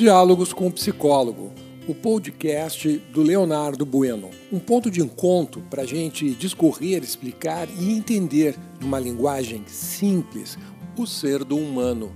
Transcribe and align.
Diálogos 0.00 0.54
com 0.54 0.66
o 0.66 0.72
Psicólogo, 0.72 1.52
o 1.86 1.94
podcast 1.94 2.88
do 3.12 3.20
Leonardo 3.20 3.84
Bueno. 3.84 4.30
Um 4.50 4.58
ponto 4.58 4.90
de 4.90 5.02
encontro 5.02 5.60
para 5.68 5.82
a 5.82 5.84
gente 5.84 6.30
discorrer, 6.30 7.02
explicar 7.02 7.68
e 7.78 7.92
entender, 7.92 8.56
numa 8.80 8.98
linguagem 8.98 9.62
simples, 9.66 10.56
o 10.96 11.06
ser 11.06 11.44
do 11.44 11.54
humano. 11.54 12.10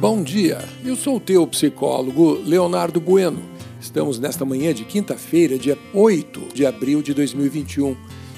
Bom 0.00 0.22
dia, 0.22 0.64
eu 0.84 0.94
sou 0.94 1.16
o 1.16 1.20
teu 1.20 1.44
psicólogo 1.48 2.34
Leonardo 2.44 3.00
Bueno. 3.00 3.42
Estamos 3.80 4.20
nesta 4.20 4.44
manhã 4.44 4.72
de 4.72 4.84
quinta-feira, 4.84 5.58
dia 5.58 5.76
8 5.92 6.54
de 6.54 6.64
abril 6.64 7.02
de 7.02 7.12
2021, 7.12 7.96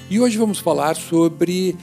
e 0.09 0.19
hoje 0.19 0.35
vamos 0.35 0.57
falar 0.57 0.95
sobre 0.95 1.75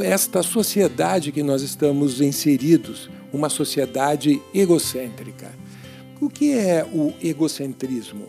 esta 0.00 0.42
sociedade 0.42 1.32
que 1.32 1.42
nós 1.42 1.60
estamos 1.62 2.20
inseridos, 2.20 3.10
uma 3.32 3.48
sociedade 3.48 4.40
egocêntrica. 4.54 5.52
O 6.20 6.30
que 6.30 6.52
é 6.52 6.84
o 6.84 7.12
egocentrismo? 7.20 8.26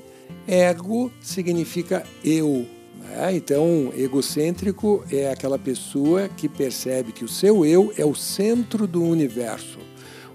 Ego 0.47 1.11
significa 1.21 2.03
eu. 2.25 2.65
Né? 2.99 3.35
Então, 3.35 3.93
egocêntrico 3.95 5.03
é 5.11 5.29
aquela 5.29 5.59
pessoa 5.59 6.27
que 6.27 6.49
percebe 6.49 7.11
que 7.11 7.23
o 7.23 7.29
seu 7.29 7.63
eu 7.63 7.93
é 7.97 8.03
o 8.03 8.15
centro 8.15 8.87
do 8.87 9.03
universo. 9.03 9.77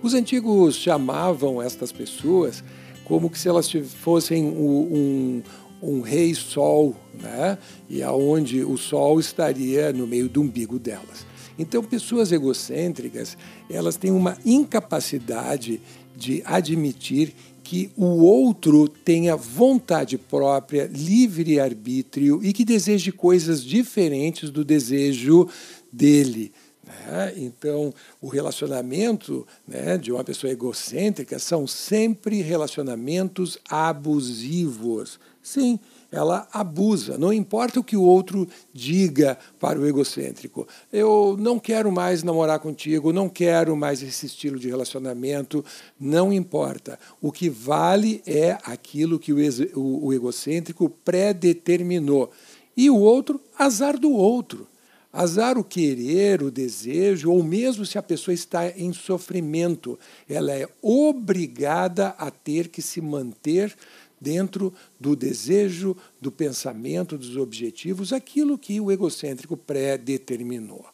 Os 0.01 0.15
antigos 0.15 0.77
chamavam 0.77 1.61
estas 1.61 1.91
pessoas 1.91 2.63
como 3.05 3.35
se 3.35 3.49
elas 3.49 3.71
fossem 3.71 4.45
um, 4.45 5.43
um 5.83 6.01
rei 6.01 6.35
sol, 6.35 6.97
né? 7.15 7.59
e 7.89 8.03
aonde 8.03 8.65
o 8.65 8.77
sol 8.77 9.21
estaria 9.21 9.93
no 9.93 10.07
meio 10.07 10.29
do 10.29 10.41
umbigo 10.41 10.79
delas. 10.79 11.27
Então, 11.59 11.83
pessoas 11.83 12.31
egocêntricas, 12.31 13.37
elas 13.69 13.97
têm 13.97 14.13
uma 14.13 14.39
incapacidade 14.45 15.81
de 16.17 16.43
admitir 16.45 17.35
que 17.63 17.91
o 17.97 18.23
outro 18.25 18.89
tenha 18.89 19.37
vontade 19.37 20.17
própria, 20.17 20.89
livre 20.91 21.61
arbítrio 21.61 22.41
e 22.43 22.53
que 22.53 22.65
deseje 22.65 23.13
coisas 23.13 23.63
diferentes 23.63 24.51
do 24.51 24.65
desejo 24.65 25.49
dele. 25.93 26.51
Né? 26.87 27.35
Então, 27.37 27.93
o 28.21 28.29
relacionamento 28.29 29.47
né, 29.67 29.99
de 29.99 30.11
uma 30.11 30.25
pessoa 30.25 30.51
egocêntrica 30.51 31.39
são 31.39 31.67
sempre 31.67 32.41
relacionamentos 32.41 33.59
abusivos. 33.69 35.21
Sim, 35.43 35.79
ela 36.11 36.49
abusa, 36.53 37.19
não 37.19 37.33
importa 37.33 37.81
o 37.81 37.85
que 37.85 37.97
o 37.97 38.03
outro 38.03 38.49
diga 38.73 39.39
para 39.61 39.79
o 39.79 39.87
egocêntrico. 39.87 40.67
Eu 40.93 41.37
não 41.39 41.59
quero 41.59 41.93
mais 41.93 42.23
namorar 42.23 42.59
contigo, 42.61 43.13
não 43.13 43.29
quero 43.29 43.77
mais 43.77 44.03
esse 44.03 44.27
estilo 44.27 44.59
de 44.59 44.69
relacionamento, 44.69 45.65
não 46.01 46.33
importa. 46.33 46.99
O 47.21 47.31
que 47.31 47.51
vale 47.51 48.23
é 48.27 48.59
aquilo 48.65 49.19
que 49.19 49.33
o, 49.33 49.39
o, 49.75 50.07
o 50.07 50.13
egocêntrico 50.15 50.89
predeterminou. 51.05 52.31
E 52.75 52.89
o 52.89 52.97
outro, 52.97 53.41
azar 53.59 53.99
do 53.99 54.11
outro. 54.11 54.67
Azar 55.13 55.57
o 55.57 55.65
querer, 55.65 56.43
o 56.43 56.51
desejo, 56.51 57.31
ou 57.31 57.43
mesmo 57.43 57.87
se 57.87 57.97
a 57.97 58.03
pessoa 58.03 58.35
está 58.35 58.69
em 58.69 58.93
sofrimento, 58.93 59.99
ela 60.29 60.53
é 60.53 60.69
obrigada 60.83 62.09
a 62.19 62.31
ter 62.31 62.69
que 62.69 62.83
se 62.83 63.01
manter 63.01 63.75
dentro 64.21 64.73
do 64.99 65.17
desejo, 65.17 65.97
do 66.21 66.31
pensamento, 66.31 67.17
dos 67.17 67.37
objetivos, 67.37 68.13
aquilo 68.13 68.59
que 68.59 68.81
o 68.81 68.91
egocêntrico 68.91 69.57
pré-determinou. 69.57 70.85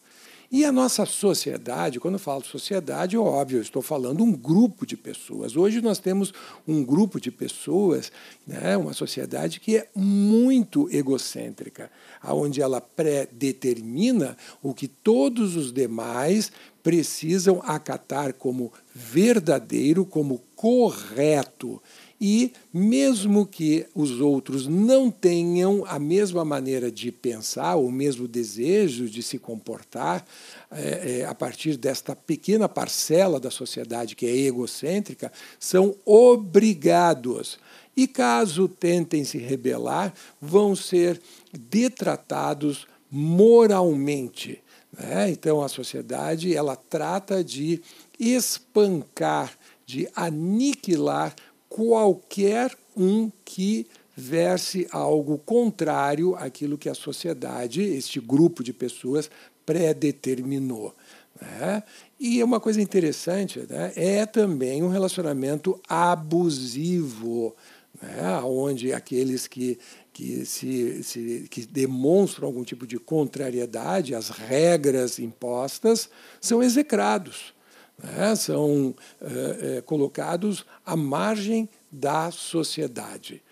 E 0.51 0.65
a 0.65 0.71
nossa 0.71 1.07
sociedade, 1.07 1.99
quando 1.99 2.19
falo 2.19 2.45
sociedade, 2.45 3.17
é 3.17 3.19
óbvio, 3.19 3.59
eu 3.59 3.63
estou 3.63 3.83
falando 3.83 4.23
um 4.23 4.33
grupo 4.33 4.87
de 4.87 4.97
pessoas. 4.97 5.57
Hoje 5.57 5.81
nós 5.81 5.99
temos 5.99 6.33
um 6.67 6.85
grupo 6.85 7.21
de 7.21 7.31
pessoas, 7.31 8.13
né, 8.47 8.77
uma 8.77 8.93
sociedade 8.93 9.59
que 9.59 9.77
é 9.77 9.89
muito 9.95 10.89
egocêntrica, 10.95 11.91
onde 12.23 12.61
ela 12.61 12.81
pré-determina 12.81 14.37
o 14.63 14.75
que 14.75 14.87
todos 14.87 15.57
os 15.57 15.73
demais 15.73 16.53
precisam 16.83 17.63
acatar 17.65 18.35
como 18.35 18.71
verdadeiro, 18.95 20.05
como 20.05 20.43
correto. 20.55 21.83
E 22.21 22.53
mesmo 22.73 23.45
que 23.45 23.87
os 23.95 24.21
outros 24.21 24.67
não 24.67 25.11
tenham 25.11 25.85
a 25.87 25.99
mesma 25.99 26.45
maneira 26.45 26.91
de 26.91 27.11
pensar, 27.11 27.75
o 27.77 27.91
mesmo 27.91 28.29
desejo 28.29 29.09
de 29.09 29.23
se 29.23 29.39
comportar, 29.39 30.25
é, 30.71 31.21
é, 31.21 31.25
a 31.25 31.35
partir 31.35 31.77
desta 31.77 32.15
pequena 32.15 32.69
parcela 32.69 33.41
da 33.41 33.51
sociedade 33.51 34.15
que 34.15 34.27
é 34.27 34.37
egocêntrica, 34.37 35.33
são 35.59 35.95
obrigados. 36.05 37.59
E 37.97 38.07
caso 38.07 38.69
tentem 38.69 39.25
se 39.25 39.39
rebelar, 39.39 40.13
vão 40.41 40.75
ser 40.75 41.21
detratados 41.53 42.87
moralmente. 43.11 44.61
Né? 44.93 45.31
Então 45.31 45.63
a 45.63 45.69
sociedade 45.69 46.55
ela 46.55 46.77
trata 46.77 47.43
de 47.43 47.81
espancar, 48.19 49.53
de 49.87 50.09
aniquilar 50.15 51.35
qualquer 51.75 52.71
um 52.97 53.33
que 53.45 53.89
verse 54.17 54.87
algo 54.93 55.39
contrário 55.39 56.37
àquilo 56.37 56.79
que 56.79 56.89
a 56.89 56.95
sociedade, 56.95 57.83
este 57.83 58.21
grupo 58.21 58.63
de 58.63 58.73
pessoas, 58.73 59.29
predeterminou. 59.67 60.95
Né? 61.41 61.83
E 62.21 62.41
uma 62.45 62.61
coisa 62.61 62.81
interessante 62.81 63.59
né, 63.69 63.93
é 63.97 64.25
também 64.25 64.85
um 64.85 64.89
relacionamento 64.89 65.81
abusivo, 65.89 67.57
né, 68.01 68.39
onde 68.45 68.93
aqueles 68.93 69.49
que, 69.49 69.77
que, 70.13 70.47
se, 70.47 71.03
se, 71.03 71.49
que 71.51 71.67
demonstram 71.67 72.47
algum 72.47 72.63
tipo 72.63 72.87
de 72.87 73.01
contrariedade 73.01 74.15
às 74.15 74.29
regras 74.29 75.19
impostas 75.19 76.09
são 76.41 76.63
execrados 76.63 77.54
né, 78.03 78.35
são 78.35 78.95
é, 79.21 79.77
é, 79.77 79.81
colocados 79.81 80.65
à 80.85 80.97
margem 80.97 81.69
da 81.91 82.31
sociedade. 82.31 83.43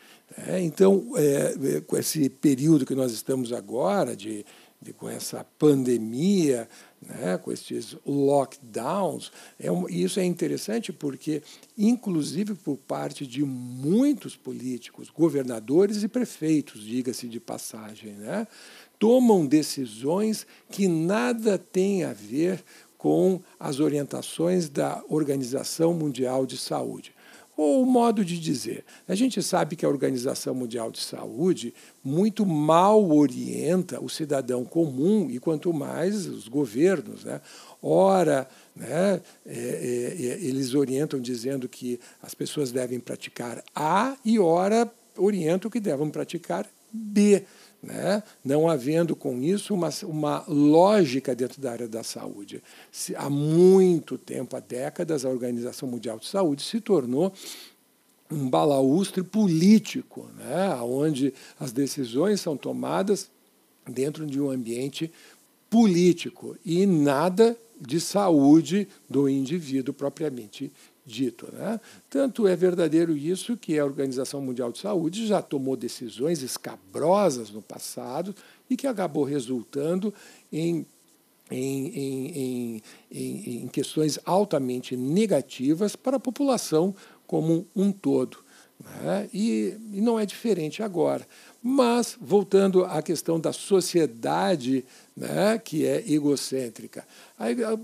É, 0.48 0.60
então, 0.60 1.12
é, 1.16 1.80
com 1.82 1.97
esse 1.97 2.28
período 2.28 2.86
que 2.86 2.94
nós 2.94 3.12
estamos 3.12 3.53
agora, 3.53 4.16
de, 4.16 4.44
de 4.80 4.92
com 4.92 5.08
essa 5.08 5.44
pandemia, 5.58 6.69
né, 7.00 7.36
com 7.38 7.53
esses 7.53 7.97
lockdowns, 8.06 9.30
é 9.58 9.70
um, 9.70 9.88
isso 9.88 10.20
é 10.20 10.25
interessante 10.25 10.92
porque, 10.92 11.42
inclusive 11.76 12.54
por 12.54 12.76
parte 12.76 13.26
de 13.26 13.44
muitos 13.44 14.36
políticos, 14.36 15.10
governadores 15.10 16.03
e 16.03 16.09
prefeitos, 16.09 16.82
diga-se 16.82 17.28
de 17.28 17.41
passagem, 17.41 18.12
né, 18.12 18.47
tomam 18.98 19.44
decisões 19.44 20.47
que 20.70 20.86
nada 20.86 21.59
têm 21.59 22.04
a 22.04 22.12
ver 22.12 22.62
com 23.03 23.41
as 23.59 23.81
orientações 23.81 24.69
da 24.69 25.03
Organização 25.09 25.93
Mundial 25.93 26.47
de 26.47 26.57
Saúde. 26.57 27.13
Ou 27.57 27.83
o 27.83 27.85
modo 27.85 28.25
de 28.25 28.39
dizer, 28.39 28.85
a 29.09 29.15
gente 29.17 29.43
sabe 29.43 29.75
que 29.75 29.85
a 29.85 29.89
Organização 29.89 30.55
Mundial 30.55 30.89
de 30.89 31.01
Saúde 31.01 31.75
muito 32.05 32.47
mal 32.47 33.11
orienta 33.11 34.01
o 34.01 34.09
cidadão 34.09 34.65
comum 34.65 35.29
e 35.29 35.41
quanto 35.41 35.73
mais 35.73 36.29
os 36.29 36.47
governos. 36.47 37.25
Né? 37.25 37.41
Ora, 37.83 38.49
né, 38.77 39.21
é, 39.45 39.53
é, 39.53 40.27
é 40.27 40.45
eles 40.45 40.73
orientam 40.73 41.19
dizendo 41.19 41.69
que 41.69 41.99
as 42.23 42.34
pessoas 42.34 42.71
devem 42.71 43.01
praticar 43.01 43.65
A 43.75 44.17
e 44.25 44.39
ora 44.39 44.89
orientam 45.19 45.69
que 45.69 45.81
devem 45.81 46.09
praticar 46.09 46.69
B 46.93 47.45
né? 47.83 48.23
não 48.45 48.69
havendo 48.69 49.17
com 49.17 49.43
isso 49.43 49.75
uma, 49.75 49.91
uma 50.05 50.45
lógica 50.47 51.34
dentro 51.34 51.61
da 51.61 51.73
área 51.73 51.89
da 51.89 52.05
saúde. 52.05 52.63
Se, 52.91 53.15
há 53.17 53.29
muito 53.29 54.17
tempo, 54.17 54.57
há 54.57 54.61
décadas, 54.61 55.25
a 55.25 55.29
Organização 55.29 55.89
Mundial 55.89 56.19
de 56.19 56.27
Saúde 56.27 56.63
se 56.63 56.81
tornou 56.81 57.33
um 58.31 58.49
balaustre 58.49 59.23
político, 59.23 60.27
né? 60.39 60.75
onde 60.83 61.34
as 61.59 61.73
decisões 61.73 62.41
são 62.41 62.57
tomadas 62.57 63.31
dentro 63.87 64.25
de 64.27 64.41
um 64.41 64.51
ambiente 64.51 65.13
político 65.69 66.57
e 66.65 66.87
nada 66.87 67.57
de 67.81 68.01
saúde 68.01 68.87
do 69.11 69.29
indivíduo 69.29 69.93
propriamente 69.93 70.71
dito. 71.04 71.49
Né? 71.53 71.81
Tanto 72.09 72.47
é 72.47 72.54
verdadeiro 72.54 73.16
isso 73.16 73.57
que 73.57 73.78
a 73.78 73.84
Organização 73.84 74.41
Mundial 74.41 74.72
de 74.72 74.78
Saúde 74.78 75.27
já 75.27 75.43
tomou 75.43 75.77
decisões 75.77 76.43
escabrosas 76.43 77.51
no 77.51 77.63
passado 77.63 78.34
e 78.69 78.77
que 78.77 78.87
acabou 78.87 79.25
resultando 79.25 80.13
em 80.53 80.87
em, 81.51 81.87
em, 81.89 82.83
em, 83.10 83.63
em, 83.65 83.69
questões 83.69 84.19
altamente 84.25 84.97
negativas 84.97 85.95
para 85.95 86.16
a 86.16 86.21
população 86.21 86.95
como 87.27 87.66
um 87.77 87.93
todo. 87.93 88.41
Né? 89.03 89.29
E, 89.33 89.75
e 89.93 90.01
não 90.01 90.19
é 90.19 90.27
diferente 90.27 90.83
agora. 90.83 91.27
Mas, 91.63 92.17
voltando 92.21 92.84
à 92.84 93.01
questão 93.03 93.39
da 93.39 93.53
sociedade 93.53 94.84
né, 95.17 95.59
que 95.59 95.87
é 95.87 96.03
egocêntrica. 96.11 97.07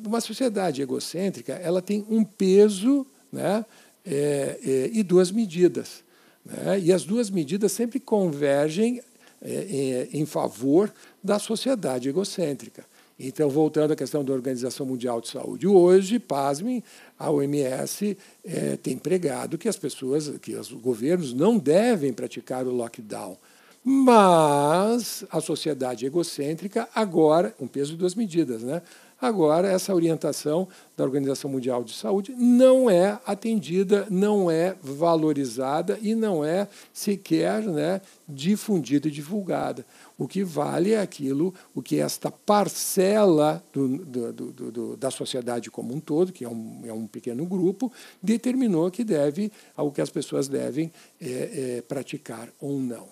Uma 0.05 0.21
sociedade 0.21 0.83
egocêntrica 0.83 1.53
ela 1.55 1.81
tem 1.81 2.05
um 2.09 2.25
peso 2.25 3.07
né, 3.33 3.65
é, 4.05 4.59
é, 4.65 4.91
e 4.93 5.03
duas 5.03 5.31
medidas. 5.31 6.03
Né? 6.45 6.81
E 6.81 6.93
as 6.93 7.05
duas 7.05 7.31
medidas 7.31 7.73
sempre 7.73 8.01
convergem 8.01 9.01
é, 9.41 10.09
em, 10.13 10.21
em 10.23 10.27
favor 10.27 10.93
da 11.23 11.39
sociedade 11.39 12.09
egocêntrica. 12.09 12.85
Então, 13.19 13.51
voltando 13.51 13.93
à 13.93 13.97
questão 13.97 14.25
da 14.25 14.33
Organização 14.33 14.87
Mundial 14.87 15.21
de 15.21 15.29
Saúde, 15.29 15.67
hoje, 15.67 16.21
pasmem, 16.21 16.85
a 17.19 17.29
OMS 17.31 18.17
é, 18.45 18.77
tem 18.77 18.97
pregado 18.97 19.59
que 19.59 19.69
as 19.69 19.77
pessoas, 19.77 20.29
que 20.39 20.55
os 20.55 20.71
governos 20.71 21.35
não 21.35 21.59
devem 21.59 22.13
praticar 22.13 22.65
o 22.65 22.71
lockdown. 22.71 23.37
Mas 23.83 25.25
a 25.31 25.41
sociedade 25.41 26.07
egocêntrica, 26.07 26.89
agora, 26.95 27.55
um 27.59 27.67
peso 27.67 27.93
de 27.93 27.97
duas 27.97 28.15
medidas, 28.15 28.63
né? 28.63 28.83
Agora, 29.21 29.67
essa 29.67 29.93
orientação 29.93 30.69
da 30.97 31.03
Organização 31.03 31.51
Mundial 31.51 31.83
de 31.83 31.93
Saúde 31.93 32.33
não 32.39 32.89
é 32.89 33.19
atendida, 33.27 34.07
não 34.09 34.49
é 34.49 34.77
valorizada 34.81 35.99
e 36.01 36.15
não 36.15 36.45
é 36.45 36.69
sequer 36.93 37.63
né, 37.63 38.01
difundida 38.29 39.09
e 39.09 39.11
divulgada. 39.11 39.85
O 40.19 40.27
que 40.27 40.43
vale 40.43 40.95
é 40.95 41.01
aquilo, 41.01 41.55
o 41.73 41.81
que 41.81 42.01
esta 42.01 42.29
parcela 42.29 43.65
do, 43.73 43.99
do, 43.99 44.33
do, 44.33 44.97
da 44.97 45.13
sociedade 45.13 45.71
como 45.71 45.95
um 45.95 46.01
todo, 46.01 46.33
que 46.33 46.45
é 46.45 46.49
um, 46.49 46.83
é 46.85 46.93
um 46.93 47.07
pequeno 47.07 47.47
grupo, 47.47 47.93
determinou 48.21 48.91
que 48.91 49.05
deve, 49.05 49.53
ao 49.77 49.93
que 49.93 50.01
as 50.01 50.11
pessoas 50.11 50.49
devem 50.49 50.93
é, 51.21 51.77
é, 51.77 51.83
praticar 51.83 52.53
ou 52.61 52.81
não. 52.81 53.07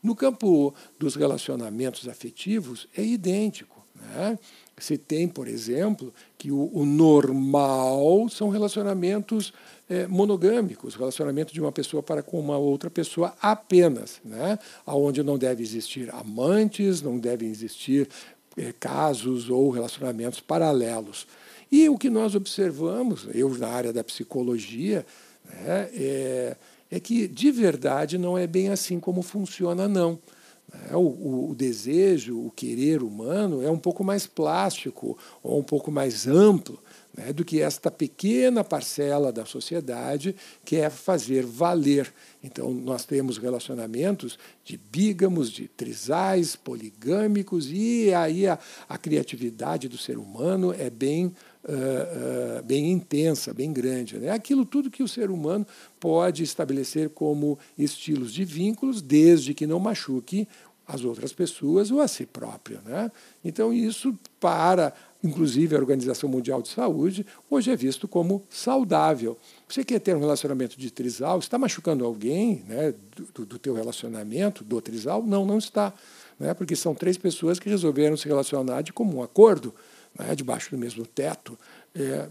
No 0.00 0.14
campo 0.14 0.72
dos 1.00 1.16
relacionamentos 1.16 2.08
afetivos, 2.08 2.86
é 2.96 3.02
idêntico. 3.02 3.84
Né? 3.96 4.38
Você 4.78 4.96
tem, 4.96 5.28
por 5.28 5.46
exemplo, 5.46 6.12
que 6.36 6.50
o, 6.50 6.70
o 6.72 6.84
normal 6.84 8.28
são 8.28 8.48
relacionamentos 8.48 9.52
é, 9.88 10.06
monogâmicos, 10.06 10.94
relacionamento 10.94 11.52
de 11.52 11.60
uma 11.60 11.70
pessoa 11.70 12.02
para 12.02 12.22
com 12.22 12.40
uma 12.40 12.56
outra 12.56 12.90
pessoa 12.90 13.34
apenas, 13.40 14.20
né? 14.24 14.58
onde 14.86 15.22
não 15.22 15.36
deve 15.36 15.62
existir 15.62 16.12
amantes, 16.14 17.02
não 17.02 17.18
devem 17.18 17.50
existir 17.50 18.08
é, 18.56 18.72
casos 18.78 19.50
ou 19.50 19.70
relacionamentos 19.70 20.40
paralelos. 20.40 21.26
E 21.70 21.88
o 21.88 21.96
que 21.96 22.10
nós 22.10 22.34
observamos, 22.34 23.26
eu 23.34 23.48
na 23.56 23.68
área 23.68 23.92
da 23.92 24.04
psicologia, 24.04 25.06
né, 25.44 25.88
é, 25.94 26.56
é 26.90 27.00
que 27.00 27.26
de 27.26 27.50
verdade 27.50 28.18
não 28.18 28.36
é 28.36 28.46
bem 28.46 28.68
assim 28.68 29.00
como 29.00 29.22
funciona, 29.22 29.88
não. 29.88 30.18
É, 30.90 30.96
o, 30.96 31.50
o, 31.50 31.54
desejo, 31.54 32.46
o 32.46 32.50
querer 32.50 33.02
humano 33.02 33.62
é 33.62 33.70
um 33.70 33.78
pouco 33.78 34.02
mais 34.02 34.26
plástico 34.26 35.18
ou 35.42 35.58
um 35.58 35.62
pouco 35.62 35.90
mais 35.90 36.26
amplo 36.26 36.82
né, 37.14 37.30
do 37.30 37.44
que 37.44 37.60
esta 37.60 37.90
pequena 37.90 38.64
parcela 38.64 39.30
da 39.30 39.44
sociedade 39.44 40.34
quer 40.64 40.90
fazer 40.90 41.44
valer. 41.44 42.12
Então, 42.42 42.72
nós 42.72 43.04
temos 43.04 43.36
relacionamentos 43.36 44.38
de 44.64 44.78
bígamos, 44.78 45.50
de 45.50 45.68
trisais, 45.68 46.56
poligâmicos, 46.56 47.68
e 47.70 48.12
aí 48.14 48.46
a, 48.46 48.58
a 48.88 48.96
criatividade 48.96 49.88
do 49.88 49.98
ser 49.98 50.16
humano 50.16 50.72
é 50.72 50.88
bem 50.88 51.34
Uh, 51.64 52.60
bem 52.64 52.90
intensa, 52.90 53.54
bem 53.54 53.72
grande. 53.72 54.18
Né? 54.18 54.30
Aquilo 54.30 54.66
tudo 54.66 54.90
que 54.90 55.00
o 55.00 55.06
ser 55.06 55.30
humano 55.30 55.64
pode 56.00 56.42
estabelecer 56.42 57.10
como 57.10 57.56
estilos 57.78 58.32
de 58.32 58.44
vínculos, 58.44 59.00
desde 59.00 59.54
que 59.54 59.64
não 59.64 59.78
machuque 59.78 60.48
as 60.86 61.04
outras 61.04 61.32
pessoas 61.32 61.90
ou 61.90 62.00
a 62.00 62.08
si 62.08 62.26
próprio. 62.26 62.80
Né? 62.84 63.10
Então, 63.44 63.72
isso 63.72 64.14
para, 64.40 64.92
inclusive, 65.22 65.74
a 65.74 65.78
Organização 65.78 66.28
Mundial 66.28 66.60
de 66.60 66.68
Saúde, 66.68 67.24
hoje 67.48 67.70
é 67.70 67.76
visto 67.76 68.08
como 68.08 68.42
saudável. 68.50 69.38
Você 69.68 69.84
quer 69.84 70.00
ter 70.00 70.16
um 70.16 70.20
relacionamento 70.20 70.78
de 70.78 70.90
trisal, 70.90 71.38
está 71.38 71.58
machucando 71.58 72.04
alguém 72.04 72.64
né, 72.68 72.92
do, 73.34 73.46
do 73.46 73.58
teu 73.58 73.74
relacionamento, 73.74 74.64
do 74.64 74.80
trisal? 74.80 75.22
Não, 75.22 75.46
não 75.46 75.58
está. 75.58 75.92
Né? 76.38 76.52
Porque 76.54 76.74
são 76.74 76.94
três 76.94 77.16
pessoas 77.16 77.58
que 77.58 77.68
resolveram 77.68 78.16
se 78.16 78.26
relacionar 78.26 78.82
de 78.82 78.92
comum 78.92 79.22
acordo 79.22 79.74
né, 80.18 80.34
debaixo 80.34 80.70
do 80.70 80.78
mesmo 80.78 81.06
teto, 81.06 81.58
é, 81.94 82.26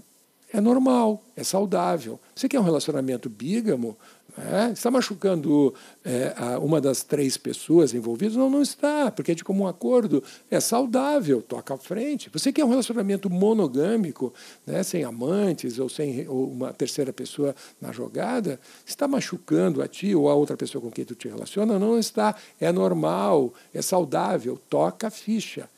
é 0.54 0.60
normal, 0.60 1.24
é 1.36 1.44
saudável. 1.44 2.20
Você 2.36 2.48
quer 2.48 2.60
um 2.60 2.64
relacionamento 2.64 3.30
bígamo? 3.30 3.98
Né, 4.38 4.72
está 4.74 4.90
machucando 4.90 5.74
é, 6.06 6.34
uma 6.62 6.80
das 6.80 7.04
três 7.04 7.36
pessoas 7.38 7.94
envolvidas? 7.94 8.38
Não, 8.38 8.50
não 8.50 8.62
está, 8.62 9.12
porque 9.12 9.34
é 9.34 9.36
de 9.36 9.44
comum 9.44 9.68
acordo, 9.68 10.24
é 10.50 10.60
saudável, 10.60 11.42
toca 11.42 11.74
à 11.74 11.78
frente. 11.78 12.30
Você 12.32 12.52
quer 12.52 12.64
um 12.64 12.70
relacionamento 12.70 13.30
monogâmico, 13.30 14.34
né, 14.66 14.84
sem 14.84 15.04
amantes 15.04 15.80
ou 15.80 15.90
sem 15.90 16.28
ou 16.28 16.50
uma 16.50 16.74
terceira 16.74 17.12
pessoa 17.12 17.56
na 17.80 17.92
jogada? 17.92 18.60
Está 18.86 19.08
machucando 19.08 19.82
a 19.82 19.88
ti 19.88 20.16
ou 20.16 20.30
a 20.30 20.34
outra 20.34 20.56
pessoa 20.56 20.82
com 20.82 20.92
quem 20.92 21.04
tu 21.04 21.16
te 21.16 21.28
relaciona? 21.28 21.78
Não 21.78 22.00
está, 22.00 22.36
é 22.60 22.72
normal, 22.72 23.54
é 23.74 23.82
saudável, 23.82 24.60
toca 24.70 25.08
a 25.08 25.12
ficha. 25.12 25.70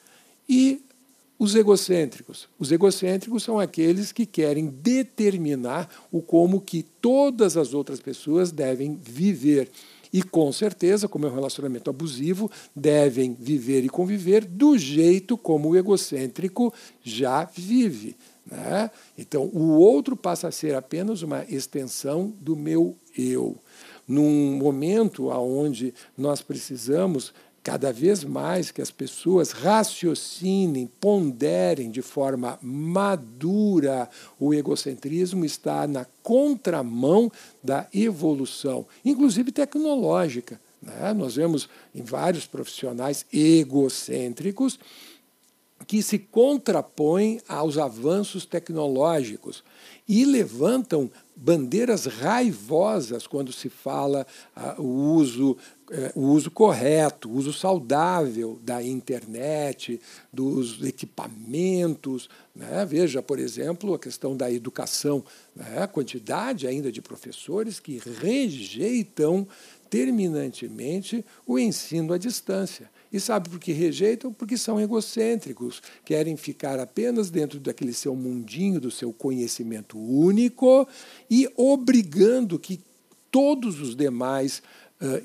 E 0.48 0.84
os 1.44 1.56
egocêntricos. 1.56 2.48
Os 2.58 2.72
egocêntricos 2.72 3.44
são 3.44 3.60
aqueles 3.60 4.14
que 4.14 4.26
querem 4.26 4.68
determinar 4.68 5.90
o 6.10 6.22
como 6.22 6.62
que 6.62 6.84
todas 7.02 7.58
as 7.58 7.74
outras 7.74 8.00
pessoas 8.00 8.50
devem 8.50 8.96
viver. 8.96 9.70
E 10.14 10.24
com 10.24 10.54
certeza, 10.54 11.06
como 11.06 11.26
é 11.26 11.30
um 11.30 11.34
relacionamento 11.36 11.90
abusivo, 11.90 12.50
devem 12.74 13.36
viver 13.38 13.84
e 13.84 13.90
conviver 13.90 14.46
do 14.46 14.78
jeito 14.78 15.38
como 15.38 15.68
o 15.68 15.76
egocêntrico 15.76 16.74
já 17.04 17.44
vive. 17.44 18.16
Né? 18.50 18.90
Então, 19.18 19.44
o 19.54 19.72
outro 19.72 20.16
passa 20.16 20.48
a 20.48 20.52
ser 20.52 20.76
apenas 20.76 21.24
uma 21.24 21.44
extensão 21.50 22.34
do 22.40 22.56
meu 22.56 22.96
eu. 23.18 23.58
Num 24.08 24.56
momento 24.56 25.28
onde 25.28 25.94
nós 26.18 26.42
precisamos 26.42 27.34
cada 27.64 27.94
vez 27.94 28.26
mais 28.26 28.72
que 28.72 28.82
as 28.82 28.92
pessoas 28.92 29.52
raciocinem, 29.52 30.86
ponderem 31.00 31.90
de 31.90 32.02
forma 32.02 32.60
madura, 32.62 34.10
o 34.38 34.54
egocentrismo 34.54 35.46
está 35.46 35.88
na 35.88 36.06
contramão 36.22 37.32
da 37.64 37.88
evolução, 37.94 38.86
inclusive 39.06 39.52
tecnológica. 39.52 40.60
Né? 40.82 41.14
Nós 41.14 41.36
vemos 41.36 41.70
em 41.96 42.02
vários 42.02 42.46
profissionais 42.46 43.26
egocêntricos 43.32 44.78
que 45.88 46.02
se 46.02 46.18
contrapõem 46.20 47.42
aos 47.48 47.78
avanços 47.78 48.46
tecnológicos 48.46 49.64
e 50.08 50.26
levantam 50.26 51.10
bandeiras 51.36 52.06
raivosas 52.06 53.26
quando 53.26 53.52
se 53.52 53.70
fala 53.70 54.26
uh, 54.56 54.82
o 54.82 55.16
uso 55.16 55.58
é, 55.92 56.12
o 56.16 56.22
uso 56.22 56.50
correto, 56.50 57.30
o 57.30 57.36
uso 57.36 57.52
saudável 57.52 58.60
da 58.64 58.82
internet, 58.82 60.00
dos 60.32 60.84
equipamentos. 60.84 62.30
Né? 62.56 62.86
Veja, 62.86 63.22
por 63.22 63.40
exemplo, 63.40 63.94
a 63.94 64.00
questão 64.00 64.36
da 64.36 64.52
educação, 64.52 65.24
né? 65.56 65.82
a 65.82 65.88
quantidade 65.88 66.68
ainda 66.68 66.92
de 66.92 67.02
professores 67.02 67.80
que 67.80 68.02
rejeitam 68.22 69.48
terminantemente 69.90 71.24
o 71.46 71.60
ensino 71.60 72.14
à 72.14 72.18
distância. 72.18 72.90
E 73.12 73.20
sabe 73.20 73.48
por 73.48 73.60
que 73.60 73.72
rejeitam? 73.72 74.34
Porque 74.34 74.58
são 74.58 74.82
egocêntricos, 74.82 75.84
querem 76.04 76.36
ficar 76.36 76.80
apenas 76.80 77.30
dentro 77.30 77.60
daquele 77.60 77.94
seu 77.94 78.16
mundinho, 78.16 78.82
do 78.82 78.90
seu 78.90 79.14
conhecimento 79.14 80.00
único 80.00 80.88
e 81.30 81.48
obrigando 81.56 82.58
que 82.58 82.80
todos 83.30 83.80
os 83.82 83.96
demais 83.96 84.62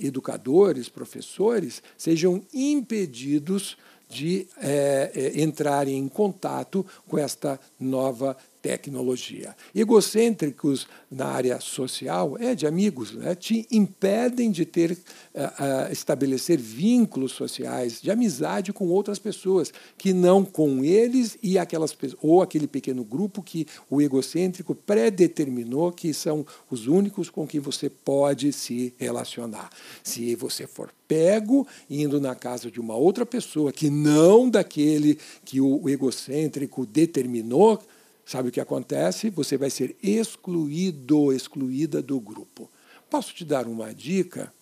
educadores, 0.01 0.89
professores, 0.89 1.83
sejam 1.97 2.43
impedidos 2.53 3.77
de 4.09 4.47
é, 4.57 5.11
é, 5.15 5.43
entrarem 5.43 5.99
em 5.99 6.09
contato 6.09 6.85
com 7.07 7.19
esta 7.19 7.61
nova 7.79 8.37
tecnologia. 8.61 9.55
Egocêntricos 9.75 10.87
na 11.11 11.27
área 11.27 11.61
social, 11.61 12.37
é 12.39 12.55
de 12.55 12.67
amigos, 12.67 13.13
né? 13.13 13.35
te 13.35 13.67
impedem 13.71 14.51
de 14.51 14.65
ter, 14.65 14.93
uh, 14.93 14.97
uh, 14.97 15.93
estabelecer 15.93 16.59
vínculos 16.59 17.33
sociais, 17.33 18.01
de 18.03 18.11
amizade 18.11 18.73
com 18.73 18.89
outras 18.89 19.19
pessoas, 19.19 19.73
que 19.97 20.13
não 20.13 20.45
com 20.45 20.85
eles 20.85 21.39
e 21.43 21.57
aquelas 21.57 21.97
ou 22.21 22.43
aquele 22.43 22.67
pequeno 22.67 23.05
grupo 23.05 23.43
que 23.43 23.67
o 23.89 24.03
egocêntrico 24.03 24.75
predeterminou 24.75 25.93
que 25.93 26.13
são 26.13 26.45
os 26.71 26.87
únicos 26.87 27.31
com 27.31 27.47
que 27.47 27.61
você 27.61 27.89
pode 27.89 28.53
se 28.53 28.93
relacionar. 28.99 29.71
Se 30.03 30.35
você 30.35 30.67
for 30.67 30.91
pego 31.09 31.67
indo 31.89 32.21
na 32.21 32.35
casa 32.35 32.71
de 32.71 32.79
uma 32.79 32.95
outra 32.95 33.27
pessoa 33.27 33.73
que 33.73 33.91
não 33.91 34.49
daquele 34.49 35.19
que 35.45 35.61
o 35.61 35.89
egocêntrico 35.89 36.87
determinou, 36.87 37.83
Sabe 38.29 38.51
o 38.51 38.53
que 38.53 38.61
acontece? 38.61 39.31
Você 39.31 39.57
vai 39.57 39.71
ser 39.71 39.97
excluído, 40.03 41.33
excluída 41.33 42.03
do 42.03 42.21
grupo. 42.21 42.71
Posso 43.09 43.33
te 43.35 43.43
dar 43.43 43.67
uma 43.67 43.95
dica? 43.95 44.53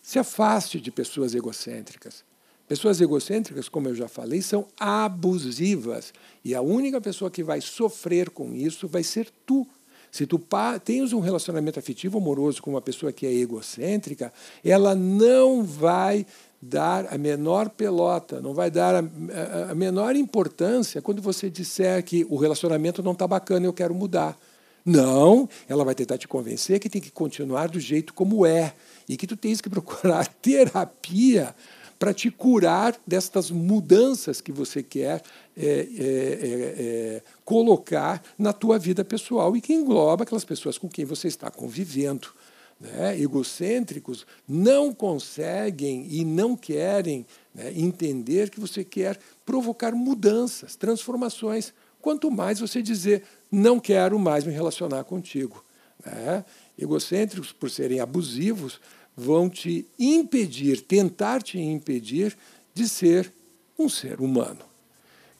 Se 0.00 0.18
afaste 0.18 0.80
de 0.80 0.90
pessoas 0.90 1.34
egocêntricas. 1.34 2.24
Pessoas 2.66 2.98
egocêntricas, 2.98 3.68
como 3.68 3.88
eu 3.88 3.94
já 3.94 4.08
falei, 4.08 4.40
são 4.40 4.66
abusivas. 4.78 6.14
E 6.42 6.54
a 6.54 6.62
única 6.62 6.98
pessoa 6.98 7.30
que 7.30 7.42
vai 7.42 7.60
sofrer 7.60 8.30
com 8.30 8.54
isso 8.54 8.88
vai 8.88 9.02
ser 9.02 9.28
tu. 9.44 9.68
Se 10.10 10.26
tu 10.26 10.40
tens 10.84 11.12
um 11.12 11.20
relacionamento 11.20 11.78
afetivo 11.78 12.18
amoroso 12.18 12.60
com 12.62 12.70
uma 12.70 12.80
pessoa 12.80 13.12
que 13.12 13.26
é 13.26 13.32
egocêntrica, 13.32 14.32
ela 14.64 14.94
não 14.94 15.62
vai 15.62 16.26
dar 16.60 17.06
a 17.12 17.16
menor 17.16 17.70
pelota, 17.70 18.40
não 18.40 18.52
vai 18.52 18.70
dar 18.70 18.96
a, 18.96 19.70
a, 19.70 19.74
menor 19.74 20.14
importância 20.14 21.00
quando 21.00 21.22
você 21.22 21.48
disser 21.48 22.04
que 22.04 22.26
o 22.28 22.36
relacionamento 22.36 23.02
não 23.02 23.12
está 23.12 23.26
bacana 23.26 23.64
e 23.64 23.68
eu 23.68 23.72
quero 23.72 23.94
mudar. 23.94 24.36
Não, 24.84 25.48
ela 25.68 25.84
vai 25.84 25.94
tentar 25.94 26.18
te 26.18 26.26
convencer 26.26 26.80
que 26.80 26.88
tem 26.88 27.00
que 27.00 27.10
continuar 27.10 27.68
do 27.68 27.78
jeito 27.78 28.12
como 28.12 28.44
é 28.44 28.74
e 29.08 29.16
que 29.16 29.26
tu 29.26 29.36
tens 29.36 29.60
que 29.60 29.70
procurar 29.70 30.26
terapia 30.42 31.54
para 32.00 32.14
te 32.14 32.30
curar 32.30 32.98
destas 33.06 33.50
mudanças 33.50 34.40
que 34.40 34.50
você 34.50 34.82
quer 34.82 35.22
é, 35.54 35.66
é, 35.66 35.68
é, 35.68 35.86
é, 35.98 37.22
colocar 37.44 38.22
na 38.38 38.54
tua 38.54 38.78
vida 38.78 39.04
pessoal 39.04 39.54
e 39.54 39.60
que 39.60 39.74
engloba 39.74 40.24
aquelas 40.24 40.44
pessoas 40.44 40.78
com 40.78 40.88
quem 40.88 41.04
você 41.04 41.28
está 41.28 41.50
convivendo 41.50 42.32
né, 42.80 43.20
egocêntricos 43.20 44.26
não 44.48 44.94
conseguem 44.94 46.06
e 46.10 46.24
não 46.24 46.56
querem 46.56 47.26
né, 47.54 47.70
entender 47.76 48.48
que 48.48 48.58
você 48.58 48.82
quer 48.82 49.18
provocar 49.44 49.92
mudanças, 49.92 50.76
transformações. 50.76 51.74
Quanto 52.00 52.30
mais 52.30 52.58
você 52.60 52.80
dizer, 52.80 53.24
não 53.52 53.78
quero 53.78 54.18
mais 54.18 54.44
me 54.44 54.52
relacionar 54.52 55.04
contigo. 55.04 55.62
Né? 56.02 56.42
Egocêntricos, 56.78 57.52
por 57.52 57.70
serem 57.70 58.00
abusivos, 58.00 58.80
vão 59.16 59.48
te 59.48 59.86
impedir, 59.98 60.80
tentar 60.82 61.42
te 61.42 61.58
impedir 61.58 62.36
de 62.74 62.88
ser 62.88 63.32
um 63.78 63.88
ser 63.88 64.20
humano. 64.20 64.70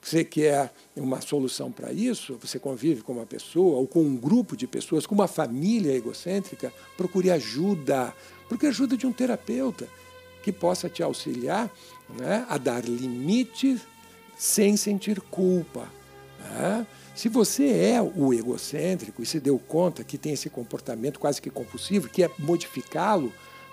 Você 0.03 0.25
quer 0.25 0.73
uma 0.97 1.21
solução 1.21 1.71
para 1.71 1.93
isso? 1.93 2.39
Você 2.41 2.59
convive 2.59 3.03
com 3.03 3.13
uma 3.13 3.27
pessoa 3.27 3.79
ou 3.79 3.87
com 3.87 4.01
um 4.01 4.17
grupo 4.17 4.57
de 4.57 4.67
pessoas, 4.67 5.07
com 5.07 5.15
uma 5.15 5.29
família 5.29 5.93
egocêntrica? 5.93 6.73
Procure 6.97 7.31
ajuda. 7.31 8.15
Procure 8.49 8.69
ajuda 8.69 8.97
de 8.97 9.07
um 9.07 9.13
terapeuta 9.13 9.87
que 10.43 10.51
possa 10.51 10.89
te 10.89 11.03
auxiliar 11.03 11.71
né, 12.19 12.47
a 12.49 12.57
dar 12.57 12.83
limites 12.83 13.83
sem 14.39 14.75
sentir 14.75 15.21
culpa. 15.21 15.87
Né? 16.41 16.87
Se 17.15 17.29
você 17.29 17.69
é 17.69 18.01
o 18.01 18.33
egocêntrico 18.33 19.23
e 19.23 19.27
se 19.27 19.39
deu 19.39 19.59
conta 19.59 20.03
que 20.03 20.17
tem 20.17 20.33
esse 20.33 20.49
comportamento 20.49 21.21
quase 21.21 21.43
que 21.43 21.51
compulsivo, 21.51 22.09
que 22.09 22.25
é 22.25 22.31
modificá-lo, 22.39 23.31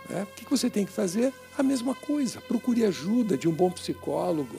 né, 0.09 0.23
o 0.23 0.35
que 0.35 0.49
você 0.49 0.69
tem 0.69 0.85
que 0.85 0.91
fazer? 0.91 1.33
A 1.57 1.63
mesma 1.63 1.93
coisa. 1.95 2.41
Procure 2.41 2.85
ajuda 2.85 3.37
de 3.37 3.47
um 3.47 3.53
bom 3.53 3.71
psicólogo 3.71 4.57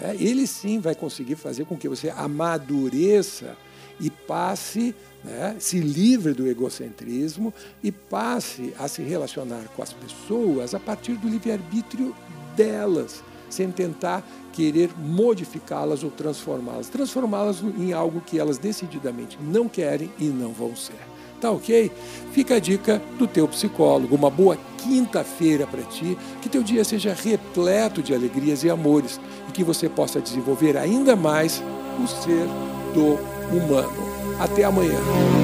é, 0.00 0.14
ele 0.18 0.46
sim 0.46 0.78
vai 0.78 0.94
conseguir 0.94 1.36
fazer 1.36 1.64
com 1.64 1.76
que 1.76 1.88
você 1.88 2.10
amadureça 2.10 3.56
e 3.98 4.08
passe, 4.08 4.94
né, 5.24 5.56
se 5.58 5.80
livre 5.80 6.32
do 6.32 6.46
egocentrismo 6.46 7.52
e 7.82 7.90
passe 7.90 8.72
a 8.78 8.86
se 8.88 9.02
relacionar 9.02 9.64
com 9.74 9.82
as 9.82 9.92
pessoas 9.92 10.74
a 10.74 10.80
partir 10.80 11.14
do 11.14 11.28
livre-arbítrio 11.28 12.14
delas, 12.56 13.22
sem 13.48 13.70
tentar 13.70 14.24
querer 14.52 14.90
modificá-las 14.96 16.02
ou 16.04 16.10
transformá-las, 16.10 16.88
transformá-las 16.88 17.60
em 17.60 17.92
algo 17.92 18.20
que 18.20 18.38
elas 18.38 18.58
decididamente 18.58 19.38
não 19.42 19.68
querem 19.68 20.10
e 20.18 20.24
não 20.24 20.52
vão 20.52 20.74
ser. 20.74 21.09
Tá 21.40 21.50
ok? 21.50 21.90
Fica 22.32 22.56
a 22.56 22.58
dica 22.58 23.00
do 23.18 23.26
teu 23.26 23.48
psicólogo. 23.48 24.14
Uma 24.14 24.30
boa 24.30 24.58
quinta-feira 24.78 25.66
para 25.66 25.82
ti, 25.82 26.16
que 26.42 26.48
teu 26.48 26.62
dia 26.62 26.84
seja 26.84 27.14
repleto 27.14 28.02
de 28.02 28.14
alegrias 28.14 28.62
e 28.62 28.70
amores 28.70 29.20
e 29.48 29.52
que 29.52 29.64
você 29.64 29.88
possa 29.88 30.20
desenvolver 30.20 30.76
ainda 30.76 31.16
mais 31.16 31.62
o 32.02 32.06
ser 32.06 32.46
do 32.94 33.18
humano. 33.54 34.10
Até 34.38 34.64
amanhã. 34.64 35.39